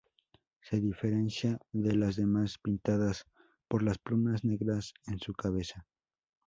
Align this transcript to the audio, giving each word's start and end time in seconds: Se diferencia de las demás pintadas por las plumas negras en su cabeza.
Se 0.61 0.79
diferencia 0.81 1.59
de 1.73 1.93
las 1.95 2.15
demás 2.15 2.57
pintadas 2.57 3.27
por 3.67 3.83
las 3.83 3.99
plumas 3.99 4.43
negras 4.43 4.95
en 5.05 5.19
su 5.19 5.35
cabeza. 5.35 5.85